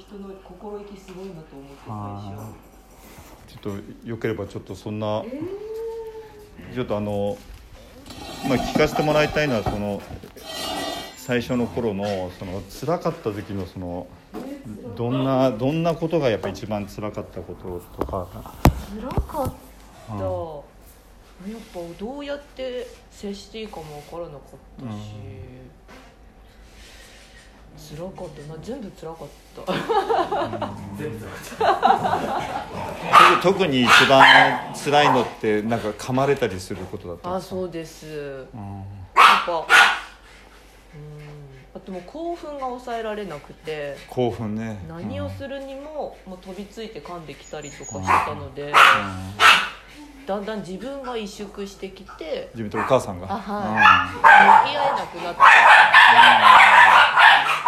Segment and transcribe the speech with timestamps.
[0.00, 2.70] 人の心意気すごいなと思って最初。
[3.48, 7.36] ちょっとよければちょっとそんなえちょっとあの
[8.48, 10.00] まあ聞かせてもらいたいのはその
[11.16, 14.06] 最初の頃のその辛かった時のその
[14.96, 18.28] どんなどんなことがやっぱ一番辛かったこととか。
[18.94, 19.52] ー、辛かっ
[20.08, 25.12] た、やっぱどうやって接していいかも分からなかったし、
[27.76, 28.40] 辛かった。
[28.54, 29.62] な全部辛かった。
[33.42, 34.22] 特 特に一番
[34.74, 37.56] 辛いのってなんか噛まれたりすることだったんあですか？
[37.56, 38.06] そうです。
[38.06, 38.48] うん。
[39.16, 39.62] やっぱうん。
[41.74, 43.96] あともう興奮が抑えられなくて。
[44.08, 44.78] 興奮ね。
[44.88, 48.62] 何をするにももう飛びついて噛んできたりとかしてたので。
[48.64, 48.74] うん。
[50.26, 52.50] だんだん自分が萎縮してきて。
[52.54, 53.26] 自分とお母さんが？
[53.30, 54.66] あはい。
[54.66, 55.32] 向き合えなくなってそれがや
[56.36, 56.50] っぱ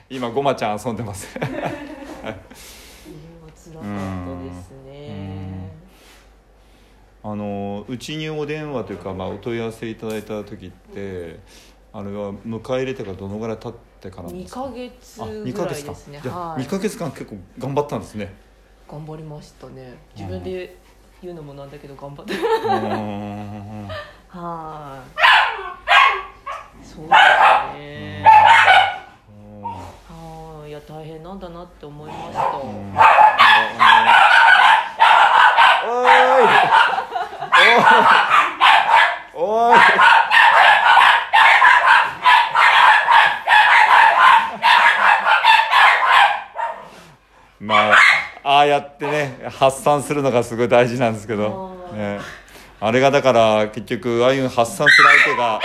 [0.09, 1.30] 今ごまちゃん遊んでます。
[7.25, 11.39] あのうちにお電話というか、まあ、お問い合わせいただいた時って
[11.94, 14.64] あれは迎え入れてからどのぐらい経ってからなんで2すか？
[14.64, 16.19] ヶ月あぐ2ヶ月間らいですね。
[16.21, 16.64] じゃあはい。
[16.66, 18.33] 2ヶ月間結構頑張ったんですね。
[18.91, 19.94] 頑張りましたね。
[20.14, 20.75] 自分で
[21.21, 22.33] 言うのもなんだけど頑張って。
[24.27, 25.22] はい
[31.75, 36.47] って思いました、うんなんかあのおーい。
[36.55, 37.89] おー
[39.33, 39.71] い。
[39.71, 39.80] おーい。
[47.59, 47.95] まあ
[48.43, 52.19] ああやってね発散するのがすごい大事なんですけど、はいね、
[52.81, 55.61] あれがだから結局ああいう発散する相手が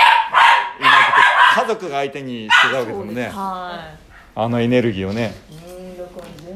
[0.79, 1.13] いなく
[1.57, 3.29] て家族が相手にしてたわけですもんね。
[3.29, 3.97] は
[4.37, 5.35] あのエネルギーをね。
[5.51, 5.68] いうんだから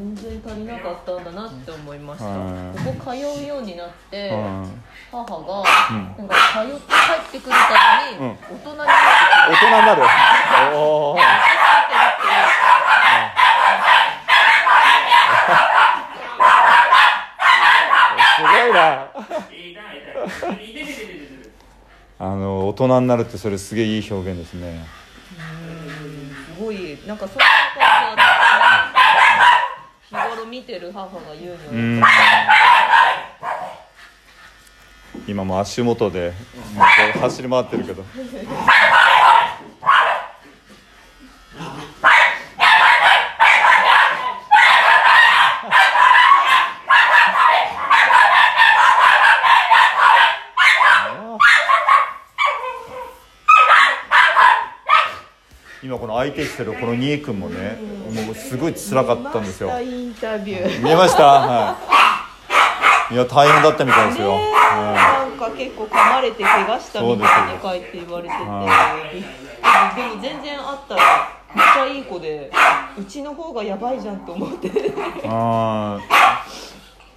[0.02, 4.82] 全然足りなかったんだなって思いました、はいここ通うようになって、うん。
[5.12, 6.16] 母が、うん。
[6.18, 7.68] なんか通って帰ってくるた
[8.10, 8.34] びに、うん。
[8.34, 10.02] 大人になってくる大人になる。
[10.74, 11.18] おー。
[18.34, 18.80] すごいな。
[22.18, 24.84] あの大人になるってそれすげえいい表現ですね。
[26.56, 26.98] すごい。
[27.06, 28.41] なんかそんな感じだった。
[28.41, 28.41] 日頃
[30.52, 31.56] 見てる母が言う
[35.26, 36.34] 今も足元で
[37.18, 38.04] 走り回ってるけど
[55.82, 57.76] 今この相手してるこのニー君もね
[58.24, 59.80] もうすごい辛かったんですよ。
[59.80, 61.24] インタビュー見えました？
[61.24, 61.76] は
[63.10, 63.14] い。
[63.14, 68.42] いや大変だったみたいですよ、ねはなんか結構噛まれて怪我したみたいに書いて言われてて。
[68.44, 71.02] はでも全然あったら
[71.54, 72.50] めっちゃいい子で
[72.96, 74.70] うちの方がやばいじゃんと思って。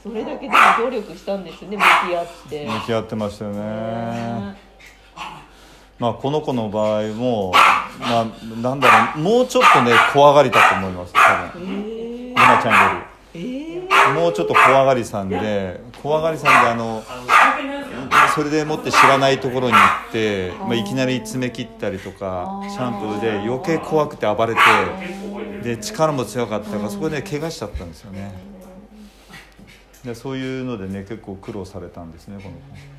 [0.03, 2.67] それだけでも努力したんですね向き合って。
[2.67, 3.59] ー向き合ってましたよね。
[3.59, 4.64] ね
[5.99, 7.51] まあこの子の場合も
[7.99, 8.25] まあ
[8.61, 11.61] なんだろうもうちょっとね怖がりだと思います多え分。
[11.63, 14.13] ールナちゃんよえー。
[14.13, 17.03] もうちょっと怖がりさんで怖がりさんであの
[18.35, 19.79] それでもって知らないところに行
[20.09, 24.59] って、まあ、いきなり爪切ったりとかシャンプーで余計怖くて暴れて
[25.63, 28.33] で力も強かったからそこで、ね、怪我しちゃったんですよね。
[30.03, 32.94] でそういうのでね結構苦労されたんですねこの子。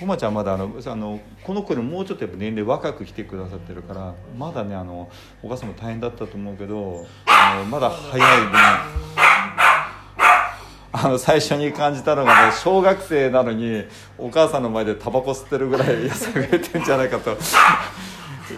[0.00, 5.10] ごまちゃんまだあのあのこの子よりもうちょっとやっぱ年齢若く来てくださってるからまだねあの
[5.42, 8.52] お母さんも大変だったと思うけどあのまだ早い分
[10.90, 13.84] あの最初に感じたのがね小学生なのに
[14.16, 17.36] お母さんの前でタバコ吸ってるぐらいやさぐれてんじゃないかと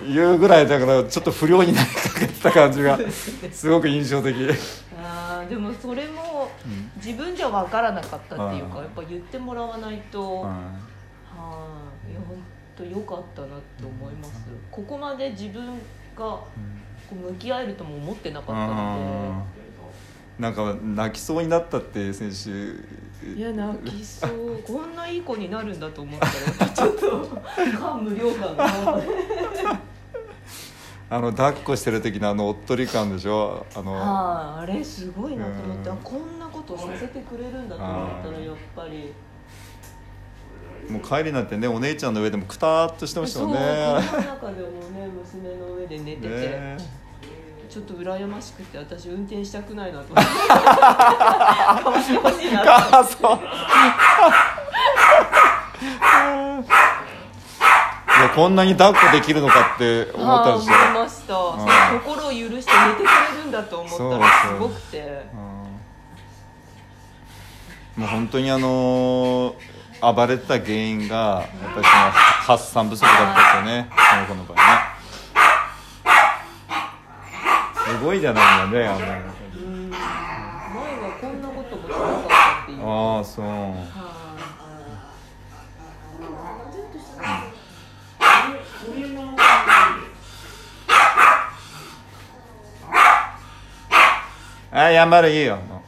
[0.06, 2.98] いうぐらいだからちょっと不良になりかけてた感じが
[3.50, 4.34] すごく印象的。
[5.02, 6.50] あーでもそれも
[6.96, 8.84] 自分じゃ分からなかったっていうかうん。
[8.84, 10.89] やっぱ言ってもらわないと、うん
[11.40, 12.36] はい、いや本
[12.76, 14.46] 当良かったなって思います。
[14.70, 15.66] ここまで自分
[16.16, 16.46] がこ
[17.12, 19.46] う向き合えるとも思ってなかったの
[20.38, 22.50] なんか泣きそうになったって選手。
[23.26, 24.62] で、いや泣きそう。
[24.66, 27.26] こんないい子になるんだと思ったらちょっと
[27.78, 29.00] 感無量感が。
[31.12, 33.66] あの抱っこしてる時のあのおっとり感でしょ？
[33.74, 33.94] あの。
[33.94, 39.12] はい、あれすごいなと思って、こんなことさせてくれるんだと思ったらやっぱり。
[40.90, 43.58] もう帰りなんてねお姉ちゃんの上でもくたーっとしてましたもんね。
[43.58, 46.76] そう車の中でもね娘の上で寝てて、ね
[47.70, 50.30] ちょっと羨ましくて私運転したくないなと思って。
[50.48, 50.56] か
[51.88, 52.18] わして。
[52.18, 53.38] ほしいなとあそう
[58.18, 60.74] いやこんなに抱っこできるのかって思ったんですよ。
[60.74, 61.68] 思いました、その
[62.04, 65.26] 心を許して寝てくれるんだと思ったらすごくて。
[67.96, 69.54] もう本当にあのー
[70.00, 73.90] 暴れてた原因がやっぱりその発散不足だったですよね。
[74.10, 74.62] その子の場合ね。
[77.98, 79.16] すごいじゃないんだねあん前は
[81.20, 82.78] こんなこともしなかったっていう。
[82.86, 83.44] ああそう。
[83.44, 83.50] は
[94.72, 95.80] ああやんばるいいよもう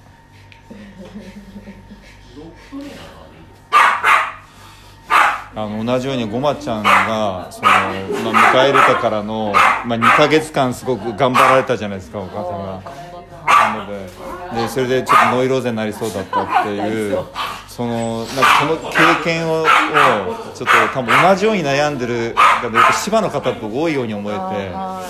[5.54, 9.52] あの同じようにごまちゃんがその、まあ、迎え入れたからの、
[9.84, 13.12] まあ、2か月間すごく頑張られたじゃないですかお母さんが。
[13.44, 14.08] なので
[14.62, 17.18] でそれでちょっとノイローゼになりそうだったっていう
[17.68, 19.66] そのなんかその経験をを
[20.54, 22.34] ちょっと多分同じように悩んでる
[23.02, 25.02] 芝の方って多いように思えては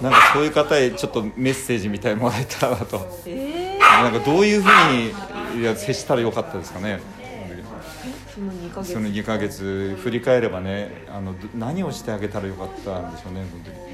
[0.00, 2.96] なんかそういう方へちょっとメッセージみたいもらえたらなと。
[2.96, 7.00] い えなんかどういうふうにいや接したらよかったですかね。
[7.17, 7.17] ー、
[8.38, 8.92] その2ヶ月。
[8.92, 13.88] その2ヶ月振り返ればねあのど何をしてあげたらよかったんでしょうね本当に。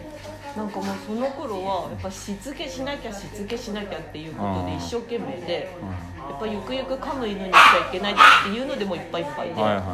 [0.57, 5.69] なんかもうその頃はやっぱしつけしなきゃしつけしなきゃっていうことで一生懸命で
[6.17, 9.85] やっぱゆくゆく噛む犬にしちゃいけないっていうのでもいっぱいいっぱいで、はいはいはい。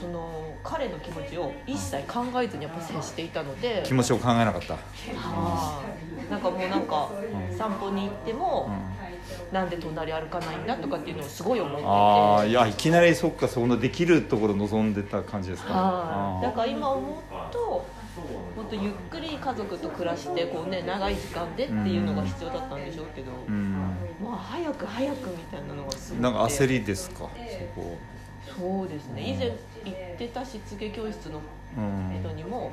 [0.00, 5.92] その彼の気持ちを一切考えずにやっぱ接していたので気持ちを考えなかった、はい
[6.30, 7.10] なんかもうなんか
[7.56, 9.01] 散歩に行っても、うん
[9.52, 11.88] なんで隣歩かないんだとかっていうのをすごい思っていて。
[11.88, 17.86] ああいやいきなりそっかそのできるところ望んでた感じですかはい、だあから今思うと
[18.56, 23.72] もっとゆっくり家族と暮らしてこう、ね、長い時間でっていうのが必要だったんでしょうけど、ーうん。
[24.22, 26.22] まあ早く早くみたいなのがすごくて。
[26.22, 27.24] なんか焦りですかそ
[27.74, 27.98] こ
[28.56, 29.22] そうですね。
[29.22, 29.56] 以前行
[30.14, 31.40] ってたしつけ教室の
[31.76, 32.70] うん人にも、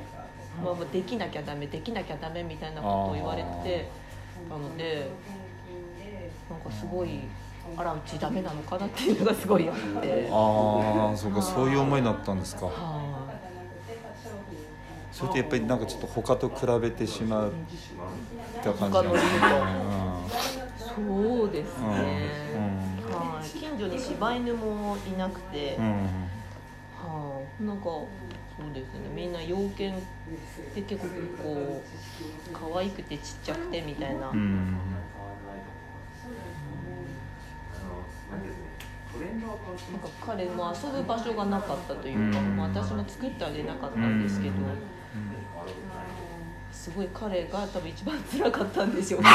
[0.62, 3.88] まあ、まあできなきゃダメできなきゃダメみたいなことを言われて
[4.50, 5.10] たので
[6.50, 7.10] なんかすごい
[7.78, 10.28] あらうちダメなのかなっていうのがすごいあって。
[10.31, 12.66] ああそうかそういう思いになったんですか。
[12.66, 13.30] は
[15.12, 17.54] それってやっぱりなんかちょっと他と比べてしまうっ
[18.62, 19.31] て感じなんですね。
[19.38, 19.40] い
[20.78, 21.86] そうですね、
[22.56, 23.13] うん。
[23.13, 23.50] はい。
[23.57, 25.86] 近所に柴犬もいなくて、うん。
[25.86, 25.92] うん
[27.01, 27.63] はい。
[27.63, 28.10] なんかそ
[28.69, 29.10] うですね。
[29.16, 30.00] みんな洋犬っ
[30.75, 31.07] て結構
[31.44, 34.78] こう可愛くてちっちゃくてみたいな、うん
[39.25, 44.54] なんか彼も遊ぶ場所がなかったというか、私も作ってあげなかったんですけど、
[46.71, 49.21] すごい彼が多分一番辛かったんでしょう。
[49.21, 49.33] けど、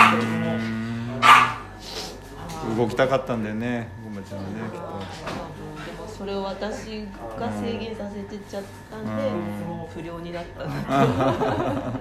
[2.70, 2.76] うん。
[2.76, 7.06] 動きたかったんだよねごまちゃんはねきっ多分でもそれを私
[7.38, 9.86] が制限させてっちゃったんで、うん。
[10.02, 12.00] 不良になったなと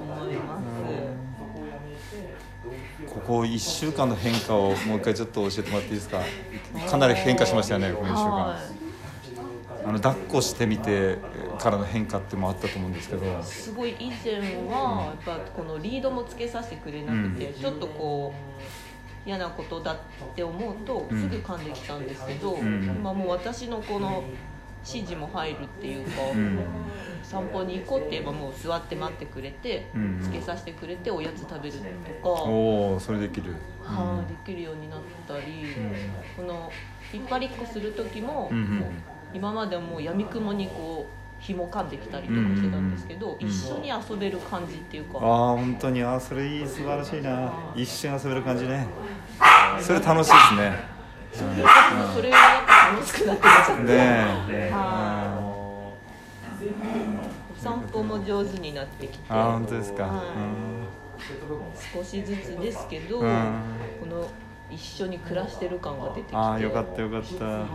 [0.00, 1.35] 思います。
[3.06, 6.20] とここ1週間の変化をもう一回ちょっと教えてもらっていいですか？
[6.90, 8.30] かなり変化しましたよねこの1週間。
[8.30, 8.58] は
[9.84, 11.16] あの抱っこしてみて
[11.60, 13.24] からの変化ってもあったと思うんですけど。
[13.24, 14.34] い、すごい以前
[14.66, 19.98] はやっぱこのリードもつけさせてくれなくて、ちょっとこう嫌なことだっ
[20.34, 22.84] て思うとうんすぐ噛んできたんですけど、ん。
[22.84, 24.24] 今もう私のこの
[24.86, 26.58] 指示も入るっていうか、うん。
[27.22, 31.74] 散歩に行こうって言えばもう座って待ってくれて、うんつけさせてくれておやつ食べる
[32.22, 33.54] とか、おおそれできる。
[33.82, 35.66] はいできるようになったり、
[36.36, 36.70] この
[37.12, 38.54] 引っ張りっこする時も,、う
[39.36, 46.02] 今まではもうやみくもにこう紐噛んできたりとかしてたんですけど、うん一緒に遊べる感じっていうか、ああ本当に。
[46.02, 47.52] あーそれいい素晴らしいな。
[47.74, 48.86] 一緒に遊べる感じね。
[49.80, 50.96] それ楽しいですね。
[52.14, 52.65] それがやっぱ
[52.96, 54.72] 楽しくなってきちゃって、ね
[57.54, 59.24] お散歩も上手になってきて。
[59.28, 60.22] あー本当ですか、はい。
[61.94, 63.62] 少しずつですけど、うん。
[64.00, 64.26] この
[64.70, 66.36] 一緒に暮らしてる感が出てきて。
[66.36, 67.66] ああよかったよかった、は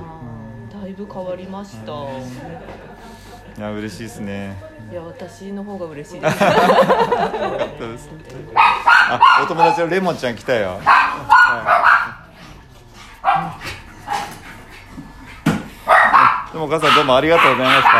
[0.71, 0.73] い。
[0.81, 4.55] だいぶ変わりました、いや嬉しいですね。
[4.91, 6.33] いや私の方が嬉しいです。
[6.43, 6.59] よかっ
[7.77, 8.09] たです。
[9.07, 12.10] あお友達のレモンちゃん来たよ、はい、
[16.61, 17.91] もお母さんどうもありがとうございました。